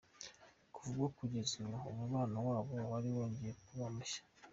[0.73, 4.21] Kuva ubwo kugeza ubu umubano wabo wari wongeye kuba mushya.